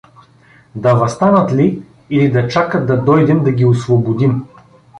[0.75, 4.45] Да възстанат ли, или да чакат да дойдем да ги освободим?